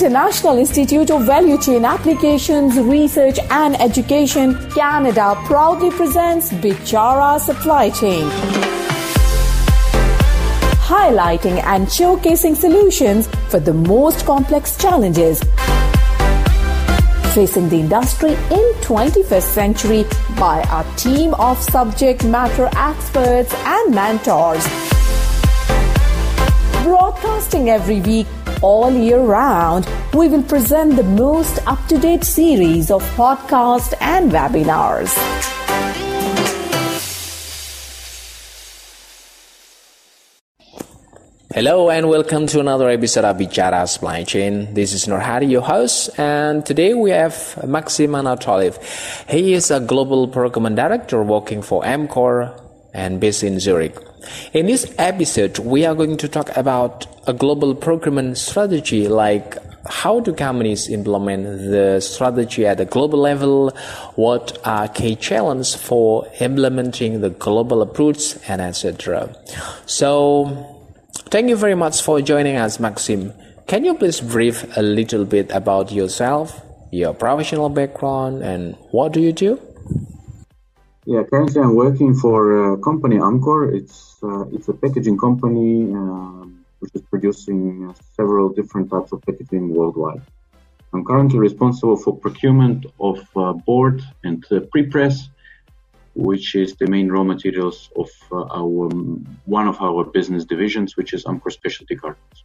International 0.00 0.56
Institute 0.56 1.10
of 1.10 1.26
Value 1.26 1.58
Chain 1.58 1.84
Applications, 1.84 2.78
Research 2.78 3.38
and 3.50 3.78
Education, 3.78 4.54
Canada 4.70 5.34
proudly 5.44 5.90
presents 5.90 6.50
Bicara 6.52 7.38
Supply 7.38 7.90
Chain. 7.90 8.24
Highlighting 10.88 11.62
and 11.64 11.86
showcasing 11.86 12.56
solutions 12.56 13.28
for 13.50 13.60
the 13.60 13.74
most 13.74 14.24
complex 14.24 14.78
challenges 14.78 15.38
facing 17.34 17.68
the 17.68 17.80
industry 17.80 18.30
in 18.30 18.64
21st 18.80 19.42
century 19.42 20.04
by 20.38 20.64
a 20.72 20.96
team 20.96 21.34
of 21.34 21.62
subject 21.62 22.24
matter 22.24 22.70
experts 22.74 23.52
and 23.66 23.94
mentors. 23.94 24.66
Broadcasting 26.84 27.68
every 27.68 28.00
week 28.00 28.26
all 28.62 28.90
year 28.92 29.20
round, 29.20 29.88
we 30.14 30.28
will 30.28 30.42
present 30.42 30.96
the 30.96 31.02
most 31.02 31.58
up 31.66 31.84
to 31.88 31.98
date 31.98 32.24
series 32.24 32.90
of 32.90 33.02
podcasts 33.16 33.94
and 34.00 34.30
webinars. 34.30 35.16
Hello 41.52 41.90
and 41.90 42.08
welcome 42.08 42.46
to 42.46 42.60
another 42.60 42.88
episode 42.88 43.24
of 43.24 43.36
Bicara 43.36 43.88
Supply 43.88 44.22
Chain. 44.22 44.72
This 44.72 44.92
is 44.92 45.06
Nurhadi, 45.06 45.50
your 45.50 45.62
host, 45.62 46.10
and 46.16 46.64
today 46.64 46.94
we 46.94 47.10
have 47.10 47.58
Maxim 47.66 48.12
Anatoliev. 48.12 48.78
He 49.28 49.54
is 49.54 49.70
a 49.70 49.80
global 49.80 50.28
procurement 50.28 50.76
director 50.76 51.22
working 51.24 51.60
for 51.60 51.82
Amcor 51.82 52.56
and 52.94 53.20
based 53.20 53.42
in 53.42 53.58
Zurich. 53.58 54.09
In 54.52 54.66
this 54.66 54.92
episode, 54.98 55.58
we 55.58 55.84
are 55.86 55.94
going 55.94 56.16
to 56.18 56.28
talk 56.28 56.56
about 56.56 57.06
a 57.28 57.32
global 57.32 57.74
procurement 57.74 58.38
strategy 58.38 59.08
like 59.08 59.56
how 59.88 60.20
do 60.20 60.34
companies 60.34 60.90
implement 60.90 61.44
the 61.44 62.00
strategy 62.00 62.66
at 62.66 62.78
a 62.80 62.84
global 62.84 63.18
level? 63.18 63.70
What 64.14 64.58
are 64.64 64.88
key 64.88 65.16
challenges 65.16 65.74
for 65.74 66.30
implementing 66.40 67.22
the 67.22 67.30
global 67.30 67.80
approach 67.80 68.36
and 68.46 68.60
etc. 68.60 69.34
So 69.86 70.80
Thank 71.30 71.48
you 71.48 71.54
very 71.54 71.76
much 71.76 72.02
for 72.02 72.20
joining 72.20 72.56
us, 72.56 72.80
Maxim. 72.80 73.32
Can 73.68 73.84
you 73.84 73.94
please 73.94 74.20
brief 74.20 74.66
a 74.76 74.82
little 74.82 75.24
bit 75.24 75.52
about 75.52 75.92
yourself, 75.92 76.60
your 76.90 77.14
professional 77.14 77.68
background, 77.68 78.42
and 78.42 78.74
what 78.90 79.12
do 79.12 79.20
you 79.20 79.32
do? 79.32 79.60
Yeah, 81.10 81.24
currently 81.24 81.60
I'm 81.60 81.74
working 81.74 82.14
for 82.14 82.74
a 82.74 82.78
company 82.78 83.16
Amcor. 83.16 83.74
It's 83.74 84.22
uh, 84.22 84.44
it's 84.54 84.68
a 84.68 84.72
packaging 84.72 85.18
company 85.18 85.92
uh, 85.92 86.46
which 86.78 86.94
is 86.94 87.02
producing 87.10 87.92
several 88.16 88.48
different 88.48 88.86
types 88.92 89.10
of 89.10 89.20
packaging 89.22 89.74
worldwide. 89.74 90.22
I'm 90.92 91.04
currently 91.04 91.40
responsible 91.40 91.96
for 91.96 92.16
procurement 92.16 92.86
of 93.00 93.18
uh, 93.34 93.54
board 93.54 93.96
and 94.22 94.40
uh, 94.52 94.60
pre-press 94.70 95.16
which 96.14 96.54
is 96.54 96.76
the 96.76 96.86
main 96.86 97.08
raw 97.10 97.24
materials 97.24 97.90
of 97.96 98.10
uh, 98.30 98.60
our 98.60 98.88
one 99.58 99.66
of 99.66 99.82
our 99.82 100.04
business 100.04 100.44
divisions, 100.44 100.96
which 100.96 101.12
is 101.12 101.24
Amcor 101.24 101.50
Specialty 101.50 101.96
Cartons. 101.96 102.38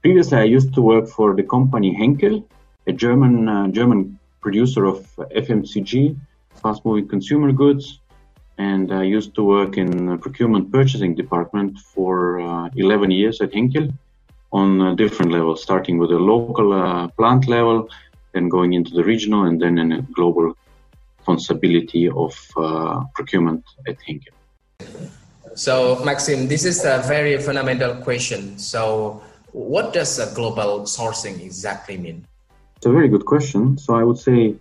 Previously, 0.00 0.38
I 0.38 0.44
used 0.44 0.72
to 0.74 0.80
work 0.92 1.08
for 1.08 1.34
the 1.34 1.42
company 1.56 1.92
Henkel, 1.92 2.46
a 2.86 2.92
German 2.92 3.48
uh, 3.48 3.66
German 3.78 4.00
producer 4.40 4.84
of 4.84 4.98
FMCG, 5.44 6.16
fast-moving 6.62 7.08
consumer 7.08 7.52
goods, 7.52 8.00
and 8.58 8.92
I 8.92 9.04
used 9.04 9.34
to 9.36 9.42
work 9.42 9.78
in 9.78 10.18
procurement 10.18 10.70
purchasing 10.70 11.14
department 11.14 11.78
for 11.78 12.40
uh, 12.40 12.68
11 12.76 13.10
years 13.10 13.40
at 13.40 13.54
Henkel 13.54 13.88
on 14.52 14.96
different 14.96 15.32
levels, 15.32 15.62
starting 15.62 15.96
with 15.98 16.10
a 16.10 16.18
local 16.18 16.72
uh, 16.72 17.08
plant 17.08 17.48
level, 17.48 17.88
then 18.32 18.48
going 18.48 18.72
into 18.74 18.92
the 18.92 19.04
regional, 19.04 19.44
and 19.44 19.60
then 19.60 19.78
in 19.78 19.92
a 19.92 20.02
global 20.02 20.54
responsibility 21.18 22.08
of 22.08 22.34
uh, 22.56 23.04
procurement 23.14 23.64
at 23.86 23.96
Henkel. 24.06 24.34
So, 25.54 26.02
Maxim, 26.04 26.48
this 26.48 26.64
is 26.64 26.84
a 26.84 27.02
very 27.06 27.38
fundamental 27.38 27.94
question. 27.96 28.58
So, 28.58 29.22
what 29.52 29.92
does 29.92 30.18
a 30.18 30.32
global 30.34 30.82
sourcing 30.82 31.40
exactly 31.44 31.96
mean? 31.98 32.26
It's 32.76 32.86
a 32.86 32.92
very 32.92 33.08
good 33.08 33.26
question. 33.26 33.76
So, 33.78 33.94
I 33.94 34.04
would 34.04 34.18
say 34.18 34.54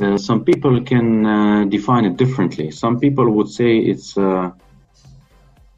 uh, 0.00 0.18
some 0.18 0.44
people 0.44 0.82
can 0.82 1.26
uh, 1.26 1.64
define 1.64 2.04
it 2.04 2.16
differently. 2.16 2.70
Some 2.70 2.98
people 2.98 3.30
would 3.30 3.48
say 3.48 3.78
it's 3.78 4.16
uh, 4.16 4.50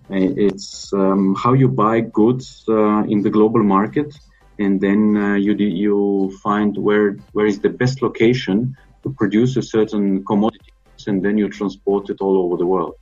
it's 0.09 0.93
um, 0.93 1.35
how 1.35 1.53
you 1.53 1.69
buy 1.69 2.01
goods 2.01 2.65
uh, 2.69 3.03
in 3.05 3.23
the 3.23 3.31
global 3.31 3.63
market, 3.63 4.15
and 4.59 4.81
then 4.81 5.17
uh, 5.17 5.35
you 5.35 5.55
you 5.55 6.39
find 6.43 6.77
where 6.77 7.17
where 7.33 7.47
is 7.47 7.59
the 7.61 7.71
best 7.71 8.03
location 8.03 8.77
to 9.03 9.13
produce 9.13 9.57
a 9.57 9.63
certain 9.63 10.25
commodity 10.25 10.73
and 11.07 11.23
then 11.25 11.39
you 11.39 11.49
transport 11.49 12.11
it 12.11 12.21
all 12.21 12.37
over 12.39 12.57
the 12.57 12.67
world. 12.67 12.95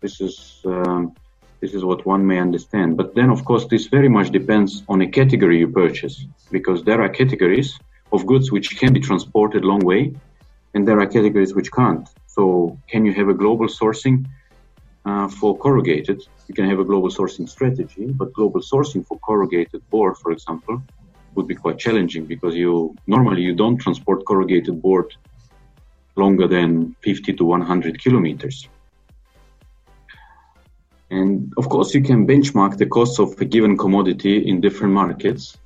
This 0.00 0.20
is 0.20 0.60
um, 0.64 1.14
this 1.60 1.72
is 1.74 1.84
what 1.84 2.04
one 2.06 2.26
may 2.26 2.38
understand. 2.38 2.96
But 2.96 3.14
then, 3.14 3.30
of 3.30 3.44
course, 3.44 3.66
this 3.66 3.86
very 3.86 4.08
much 4.08 4.30
depends 4.30 4.84
on 4.88 5.00
a 5.00 5.08
category 5.08 5.58
you 5.58 5.68
purchase, 5.68 6.26
because 6.50 6.84
there 6.84 7.00
are 7.00 7.08
categories 7.08 7.78
of 8.12 8.26
goods 8.26 8.52
which 8.52 8.78
can 8.78 8.92
be 8.92 9.00
transported 9.00 9.64
long 9.64 9.80
way, 9.80 10.14
and 10.76 10.86
there 10.86 11.00
are 11.00 11.06
categories 11.06 11.54
which 11.54 11.72
can't. 11.72 12.06
So, 12.26 12.78
can 12.86 13.06
you 13.06 13.14
have 13.14 13.28
a 13.30 13.34
global 13.42 13.66
sourcing 13.66 14.26
uh, 15.06 15.26
for 15.26 15.56
corrugated? 15.56 16.18
You 16.48 16.54
can 16.54 16.68
have 16.68 16.80
a 16.80 16.84
global 16.84 17.08
sourcing 17.08 17.48
strategy, 17.48 18.04
but 18.20 18.34
global 18.34 18.60
sourcing 18.60 19.02
for 19.06 19.18
corrugated 19.20 19.88
board, 19.88 20.18
for 20.18 20.32
example, 20.32 20.82
would 21.34 21.48
be 21.48 21.54
quite 21.54 21.78
challenging 21.78 22.26
because 22.26 22.54
you 22.54 22.94
normally 23.06 23.40
you 23.40 23.54
don't 23.54 23.78
transport 23.78 24.26
corrugated 24.26 24.82
board 24.82 25.16
longer 26.14 26.46
than 26.46 26.94
50 27.00 27.32
to 27.32 27.44
100 27.44 28.02
kilometers. 28.02 28.68
And 31.10 31.54
of 31.56 31.70
course, 31.70 31.94
you 31.94 32.02
can 32.02 32.26
benchmark 32.26 32.76
the 32.76 32.86
costs 32.86 33.18
of 33.18 33.40
a 33.40 33.46
given 33.46 33.78
commodity 33.78 34.46
in 34.46 34.60
different 34.60 34.92
markets. 34.92 35.56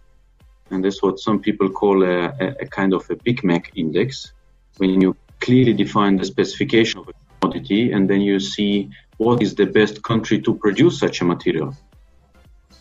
And 0.71 0.85
that's 0.85 1.03
what 1.03 1.19
some 1.19 1.41
people 1.41 1.69
call 1.69 2.05
a, 2.05 2.27
a, 2.61 2.67
kind 2.67 2.93
of 2.95 3.11
a 3.11 3.17
Big 3.17 3.43
Mac 3.43 3.73
index, 3.75 4.33
when 4.81 5.01
you 5.03 5.15
clearly 5.41 5.75
define 5.75 6.17
the 6.17 6.25
specification 6.25 7.01
of 7.01 7.09
a 7.09 7.13
commodity 7.41 7.93
and 7.93 8.09
then 8.09 8.23
you 8.23 8.41
see 8.41 8.91
what 9.19 9.43
is 9.43 9.55
the 9.55 9.67
best 9.67 10.03
country 10.03 10.41
to 10.41 10.55
produce 10.55 10.99
such 10.99 11.21
a 11.21 11.25
material. 11.25 11.77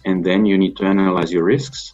And 0.05 0.25
then 0.25 0.45
you 0.45 0.57
need 0.57 0.77
to 0.77 0.85
analyze 0.85 1.31
your 1.31 1.43
risks 1.43 1.93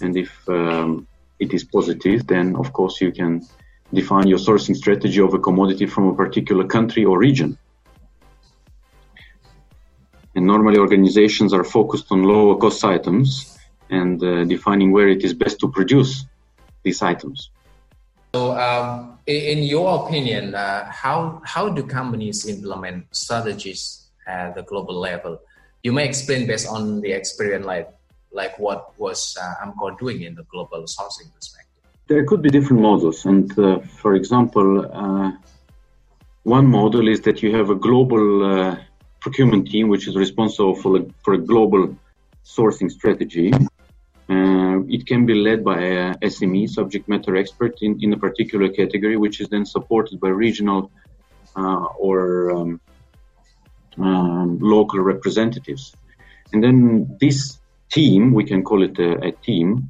and 0.00 0.16
if 0.16 0.30
um, 0.48 1.08
it 1.40 1.52
is 1.52 1.64
positive, 1.64 2.26
then 2.28 2.54
of 2.54 2.72
course 2.72 3.00
you 3.00 3.10
can 3.10 3.44
define 3.92 4.28
your 4.28 4.38
sourcing 4.38 4.76
strategy 4.76 5.20
of 5.20 5.34
a 5.34 5.38
commodity 5.38 5.86
from 5.86 6.04
a 6.08 6.14
particular 6.14 6.64
country 6.64 7.04
or 7.04 7.18
region. 7.18 7.58
And 10.36 10.46
normally 10.46 10.78
organizations 10.78 11.52
are 11.52 11.64
focused 11.64 12.06
on 12.12 12.22
lower 12.22 12.56
cost 12.56 12.84
items 12.84 13.58
and 13.90 14.22
uh, 14.22 14.44
defining 14.44 14.92
where 14.92 15.08
it 15.08 15.24
is 15.24 15.34
best 15.34 15.58
to 15.58 15.68
produce 15.68 16.24
these 16.84 17.02
items. 17.02 17.50
So, 18.34 18.56
um, 18.56 19.18
in 19.26 19.64
your 19.64 20.06
opinion, 20.06 20.54
uh, 20.54 20.90
how 20.90 21.42
how 21.44 21.68
do 21.68 21.82
companies 21.82 22.46
implement 22.46 23.06
strategies 23.10 24.06
at 24.26 24.54
the 24.54 24.62
global 24.62 24.94
level? 24.94 25.40
You 25.82 25.92
may 25.92 26.06
explain 26.06 26.46
based 26.46 26.68
on 26.68 27.00
the 27.00 27.12
experience, 27.12 27.66
like 27.66 27.88
like 28.30 28.56
what 28.58 28.98
was 28.98 29.36
uh, 29.40 29.64
Amcor 29.66 29.98
doing 29.98 30.22
in 30.22 30.34
the 30.36 30.44
global 30.44 30.84
sourcing 30.84 31.34
perspective? 31.34 31.82
There 32.06 32.24
could 32.24 32.42
be 32.42 32.50
different 32.50 32.82
models, 32.82 33.24
and 33.24 33.46
uh, 33.58 33.80
for 33.80 34.14
example, 34.14 34.68
uh, 34.92 35.32
one 36.44 36.66
model 36.68 37.08
is 37.08 37.20
that 37.22 37.42
you 37.42 37.54
have 37.56 37.70
a 37.70 37.74
global 37.74 38.44
uh, 38.44 38.76
procurement 39.20 39.68
team 39.68 39.88
which 39.88 40.06
is 40.06 40.14
responsible 40.14 40.76
for 40.76 41.04
for 41.24 41.34
a 41.34 41.38
global 41.38 41.96
sourcing 42.44 42.90
strategy. 42.90 43.52
It 45.00 45.06
can 45.06 45.24
be 45.24 45.32
led 45.32 45.64
by 45.64 45.80
a 45.80 46.14
SME, 46.16 46.68
subject 46.68 47.08
matter 47.08 47.34
expert 47.34 47.78
in, 47.80 47.98
in 48.02 48.12
a 48.12 48.18
particular 48.18 48.68
category, 48.68 49.16
which 49.16 49.40
is 49.40 49.48
then 49.48 49.64
supported 49.64 50.20
by 50.20 50.28
regional 50.28 50.90
uh, 51.56 51.86
or 52.06 52.50
um, 52.54 52.80
um, 53.96 54.58
local 54.58 55.00
representatives. 55.00 55.96
And 56.52 56.62
then 56.62 57.16
this 57.18 57.58
team, 57.90 58.34
we 58.34 58.44
can 58.44 58.62
call 58.62 58.82
it 58.82 58.98
a, 58.98 59.28
a 59.28 59.32
team. 59.32 59.88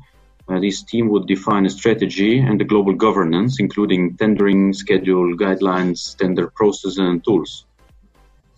Uh, 0.49 0.61
this 0.61 0.85
team 0.85 1.09
would 1.09 1.27
define 1.27 1.67
a 1.67 1.71
strategy 1.71 2.39
and 2.39 2.61
the 2.61 2.65
global 2.73 2.95
governance, 2.95 3.59
including 3.59 4.17
tendering, 4.17 4.73
schedule, 4.73 5.37
guidelines, 5.37 6.17
tender 6.17 6.47
process, 6.55 6.99
and 6.99 7.25
tools. 7.25 7.67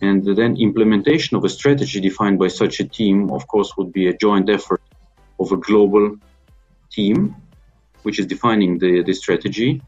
And 0.01 0.23
then 0.23 0.57
implementation 0.57 1.35
of 1.35 1.45
a 1.45 1.49
strategy 1.49 1.99
defined 1.99 2.37
by 2.37 2.49
such 2.49 2.79
a 2.79 2.87
team, 2.87 3.31
of 3.31 3.47
course, 3.47 3.75
would 3.75 3.91
be 3.91 4.05
a 4.05 4.15
joint 4.15 4.51
effort 4.51 4.83
of 5.39 5.51
a 5.51 5.57
global 5.57 6.15
team, 6.93 7.35
which 8.03 8.19
is 8.19 8.25
defining 8.25 8.79
the, 8.79 9.03
the 9.03 9.13
strategy 9.13 9.81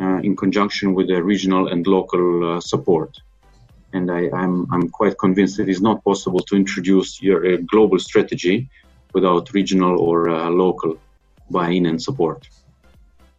uh, 0.00 0.18
in 0.22 0.36
conjunction 0.36 0.94
with 0.94 1.08
the 1.08 1.22
regional 1.22 1.68
and 1.68 1.86
local 1.86 2.56
uh, 2.56 2.60
support 2.60 3.18
and 3.96 4.10
I, 4.10 4.22
am 4.24 4.34
I'm, 4.34 4.72
I'm 4.72 4.88
quite 4.88 5.18
convinced 5.18 5.58
it 5.58 5.68
is 5.68 5.80
not 5.80 6.04
possible 6.04 6.40
to 6.40 6.56
introduce 6.56 7.22
your 7.22 7.56
global 7.58 7.98
strategy 7.98 8.68
without 9.12 9.52
regional 9.52 9.98
or 10.00 10.28
uh, 10.28 10.50
local 10.50 10.98
buy 11.50 11.70
in 11.70 11.86
and 11.86 12.02
support. 12.02 12.48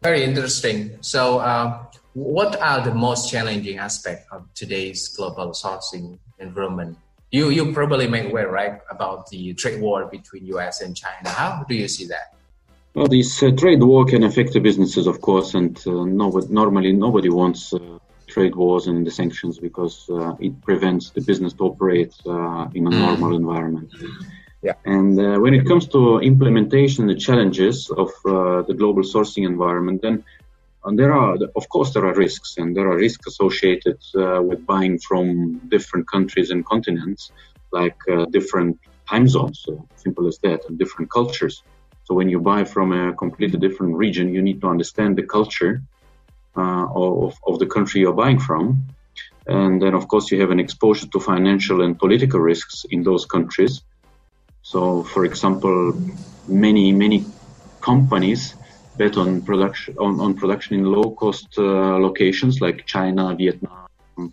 Very 0.01 0.23
interesting. 0.23 0.97
So, 1.01 1.39
uh, 1.39 1.85
what 2.13 2.59
are 2.61 2.81
the 2.81 2.93
most 2.93 3.29
challenging 3.29 3.77
aspects 3.77 4.25
of 4.31 4.47
today's 4.55 5.07
global 5.09 5.51
sourcing 5.51 6.17
environment? 6.39 6.97
You 7.31 7.49
you 7.49 7.73
probably 7.73 8.07
make 8.07 8.25
aware, 8.31 8.49
right, 8.49 8.79
about 8.89 9.27
the 9.29 9.53
trade 9.53 9.81
war 9.81 10.05
between 10.05 10.45
U.S. 10.55 10.81
and 10.81 10.95
China. 10.95 11.29
How 11.29 11.65
do 11.67 11.75
you 11.75 11.87
see 11.87 12.07
that? 12.07 12.36
Well, 12.97 13.05
this 13.05 13.43
uh, 13.43 13.51
trade 13.51 13.83
war 13.83 14.05
can 14.05 14.23
affect 14.23 14.53
the 14.53 14.59
businesses, 14.59 15.05
of 15.05 15.21
course, 15.21 15.53
and 15.53 15.77
uh, 15.85 16.03
normally 16.61 16.93
nobody 16.93 17.29
wants 17.29 17.71
uh, 17.71 17.99
trade 18.25 18.55
wars 18.55 18.87
and 18.87 19.05
the 19.05 19.11
sanctions 19.11 19.59
because 19.59 20.09
uh, 20.09 20.33
it 20.39 20.59
prevents 20.63 21.11
the 21.11 21.21
business 21.21 21.53
to 21.53 21.65
operate 21.65 22.15
uh, 22.25 22.67
in 22.73 22.87
a 22.87 22.89
mm. 22.89 22.97
normal 22.97 23.35
environment. 23.35 23.93
Yeah. 24.63 24.73
And 24.83 25.19
uh, 25.19 25.37
when 25.37 25.53
it 25.53 25.67
comes 25.67 25.87
to 25.89 26.17
implementation, 26.21 27.05
the 27.05 27.13
challenges 27.13 27.91
of 27.91 28.09
the 28.23 28.73
global 28.75 29.03
sourcing 29.03 29.45
environment, 29.45 30.01
then 30.01 30.23
and 30.83 30.97
there 30.97 31.13
are, 31.13 31.37
of 31.55 31.69
course, 31.69 31.93
there 31.93 32.05
are 32.07 32.15
risks, 32.15 32.57
and 32.57 32.75
there 32.75 32.89
are 32.89 32.97
risks 32.97 33.27
associated 33.27 33.99
uh, 34.15 34.41
with 34.41 34.65
buying 34.65 34.97
from 34.97 35.59
different 35.67 36.09
countries 36.09 36.49
and 36.49 36.65
continents, 36.65 37.31
like 37.71 37.97
uh, 38.11 38.25
different 38.25 38.79
time 39.07 39.27
zones, 39.27 39.61
so 39.63 39.87
simple 39.97 40.25
as 40.27 40.39
that, 40.39 40.61
and 40.67 40.79
different 40.79 41.11
cultures. 41.11 41.61
So 42.07 42.15
when 42.15 42.29
you 42.29 42.39
buy 42.39 42.63
from 42.63 42.93
a 42.93 43.13
completely 43.13 43.59
different 43.59 43.95
region, 43.97 44.33
you 44.33 44.41
need 44.41 44.61
to 44.61 44.67
understand 44.69 45.17
the 45.17 45.23
culture 45.23 45.81
uh, 46.55 46.85
of, 46.95 47.37
of 47.45 47.59
the 47.59 47.65
country 47.65 47.99
you're 47.99 48.13
buying 48.13 48.39
from. 48.39 48.85
And 49.45 49.81
then, 49.81 49.93
of 49.93 50.07
course, 50.07 50.31
you 50.31 50.39
have 50.39 50.49
an 50.49 50.61
exposure 50.61 51.07
to 51.07 51.19
financial 51.19 51.81
and 51.81 51.99
political 51.99 52.39
risks 52.39 52.85
in 52.89 53.03
those 53.03 53.25
countries. 53.25 53.81
So, 54.61 55.03
for 55.03 55.25
example, 55.25 56.01
many, 56.47 56.93
many 56.93 57.25
companies 57.81 58.55
bet 58.95 59.17
on 59.17 59.41
production 59.41 59.97
on, 59.97 60.21
on 60.21 60.33
production 60.33 60.79
in 60.79 60.85
low 60.85 61.11
cost 61.11 61.47
uh, 61.57 61.97
locations 62.07 62.61
like 62.61 62.85
China, 62.85 63.35
Vietnam, 63.35 63.87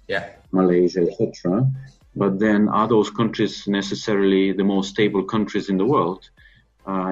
yeah. 0.07 0.29
Malaysia, 0.53 1.01
etc. 1.01 1.69
But 2.15 2.39
then 2.39 2.69
are 2.69 2.87
those 2.87 3.11
countries 3.11 3.67
necessarily 3.67 4.53
the 4.53 4.63
most 4.63 4.91
stable 4.91 5.25
countries 5.25 5.69
in 5.69 5.77
the 5.77 5.85
world 5.85 6.31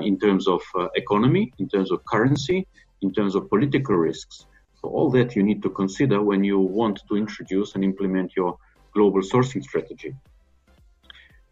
in 0.03 0.19
terms 0.19 0.47
of 0.49 0.63
uh, 0.75 0.89
economy, 0.95 1.53
in 1.59 1.69
terms 1.69 1.91
of 1.91 2.05
currency, 2.05 2.67
in 3.01 3.13
terms 3.13 3.35
of 3.35 3.49
political 3.49 3.97
risks? 3.97 4.47
So 4.81 4.89
all 4.89 5.11
that 5.13 5.37
you 5.37 5.43
need 5.43 5.63
to 5.63 5.71
consider 5.71 6.21
when 6.23 6.43
you 6.45 6.59
want 6.59 7.03
to 7.09 7.17
introduce 7.17 7.75
and 7.75 7.85
implement 7.85 8.37
your 8.37 8.59
global 8.93 9.23
sourcing 9.23 9.63
strategy. 9.63 10.15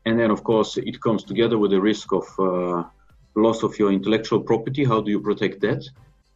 And 0.04 0.18
then, 0.18 0.30
of 0.30 0.42
course, 0.42 0.76
it 0.76 1.00
comes 1.00 1.24
together 1.24 1.58
with 1.58 1.70
the 1.70 1.80
risk 1.80 2.12
of 2.12 2.26
uh, 2.38 2.84
loss 3.34 3.62
of 3.62 3.78
your 3.78 3.92
intellectual 3.92 4.40
property. 4.40 4.84
How 4.84 5.00
do 5.00 5.10
you 5.10 5.20
protect 5.20 5.60
that? 5.60 5.82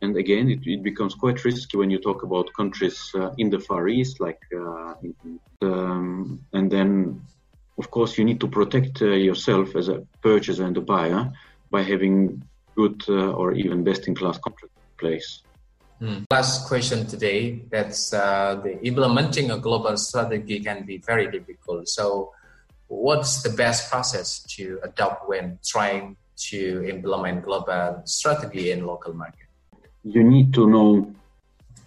And 0.03 0.17
again, 0.17 0.51
it, 0.51 0.67
it 0.67 0.83
becomes 0.83 1.15
quite 1.15 1.45
risky 1.45 1.77
when 1.79 1.91
you 1.91 1.99
talk 1.99 2.23
about 2.23 2.53
countries 2.55 3.11
uh, 3.15 3.31
in 3.39 3.49
the 3.51 3.59
Far 3.59 3.89
East, 3.89 4.21
like, 4.21 4.41
uh, 4.55 4.95
um, 5.63 6.45
and 6.53 6.71
then, 6.71 7.23
of 7.79 7.91
course, 7.91 8.19
you 8.19 8.25
need 8.25 8.41
to 8.41 8.49
protect 8.49 9.01
uh, 9.01 9.07
yourself 9.07 9.75
as 9.77 9.89
a 9.89 10.03
purchaser 10.21 10.65
and 10.65 10.77
a 10.77 10.83
buyer 10.83 11.33
by 11.75 11.83
having 11.83 12.17
good 12.79 12.99
uh, 13.09 13.41
or 13.41 13.49
even 13.63 13.77
best-in-class 13.89 14.39
contract 14.47 14.75
in 14.77 14.97
place. 15.05 15.29
Hmm. 16.01 16.19
Last 16.31 16.69
question 16.71 16.99
today. 17.15 17.41
That's 17.75 18.03
uh, 18.13 18.61
the 18.65 18.73
implementing 18.91 19.47
a 19.57 19.59
global 19.69 19.97
strategy 20.09 20.59
can 20.69 20.79
be 20.91 20.97
very 21.11 21.27
difficult. 21.37 21.89
So, 21.99 22.33
what's 22.89 23.43
the 23.47 23.53
best 23.63 23.81
process 23.91 24.29
to 24.55 24.65
adopt 24.89 25.29
when 25.31 25.45
trying 25.75 26.17
to 26.51 26.61
implement 26.95 27.45
global 27.49 28.03
strategy 28.05 28.71
in 28.73 28.79
local 28.93 29.13
market? 29.15 29.49
You 30.17 30.23
need 30.35 30.49
to 30.59 30.63
know 30.75 30.89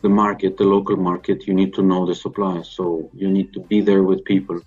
the 0.02 0.10
market, 0.10 0.58
the 0.58 0.70
local 0.78 0.98
market. 1.10 1.48
You 1.48 1.54
need 1.62 1.74
to 1.76 1.82
know 1.90 2.02
the 2.06 2.16
supply. 2.26 2.56
So 2.78 3.10
you 3.22 3.30
need 3.38 3.50
to 3.56 3.60
be 3.72 3.80
there 3.90 4.04
with 4.10 4.20
people. 4.34 4.60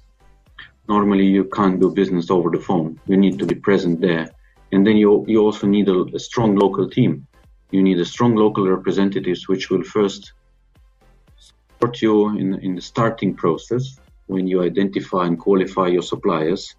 Normally, 0.94 1.26
you 1.36 1.44
can't 1.56 1.78
do 1.80 1.88
business 2.00 2.30
over 2.30 2.48
the 2.50 2.62
phone. 2.68 2.98
You 3.10 3.16
need 3.24 3.38
to 3.40 3.46
be 3.46 3.56
present 3.68 4.00
there, 4.00 4.26
and 4.72 4.86
then 4.86 4.96
you 4.96 5.24
you 5.28 5.40
also 5.40 5.66
need 5.66 5.88
a, 5.88 6.04
a 6.14 6.18
strong 6.18 6.56
local 6.56 6.88
team. 6.88 7.26
You 7.70 7.82
need 7.82 7.98
a 8.00 8.04
strong 8.04 8.34
local 8.34 8.68
representatives, 8.68 9.48
which 9.48 9.70
will 9.70 9.84
first 9.84 10.32
support 11.38 12.02
you 12.02 12.28
in 12.36 12.54
in 12.60 12.74
the 12.74 12.82
starting 12.82 13.34
process 13.34 13.98
when 14.26 14.46
you 14.46 14.62
identify 14.62 15.26
and 15.26 15.38
qualify 15.38 15.88
your 15.88 16.02
suppliers 16.02 16.74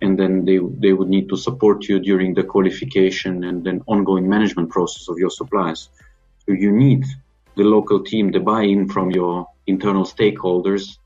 and 0.00 0.18
then 0.18 0.44
they 0.44 0.58
they 0.84 0.92
would 0.92 1.08
need 1.08 1.28
to 1.28 1.36
support 1.36 1.88
you 1.88 1.98
during 1.98 2.34
the 2.34 2.42
qualification 2.42 3.44
and 3.44 3.64
then 3.64 3.82
ongoing 3.86 4.28
management 4.28 4.70
process 4.70 5.08
of 5.08 5.18
your 5.18 5.30
suppliers. 5.30 5.90
So 6.46 6.52
you 6.52 6.72
need 6.72 7.04
the 7.56 7.64
local 7.64 8.04
team, 8.04 8.30
the 8.30 8.40
buy-in 8.40 8.88
from 8.88 9.10
your 9.10 9.48
internal 9.66 10.04
stakeholders, 10.04 10.98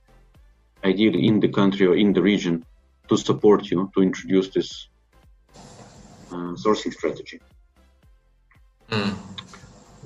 ideally 0.85 1.27
in 1.27 1.41
the 1.41 1.49
country 1.49 1.87
or 1.87 1.97
in 1.97 2.13
the 2.13 2.23
region, 2.23 2.65
to 3.09 3.17
support 3.17 3.71
you 3.71 3.91
to 3.95 4.03
introduce 4.03 4.49
this 4.49 4.89
uh, 6.33 6.55
sourcing 6.57 6.93
strategy. 6.93 7.41
Mm. 8.91 9.15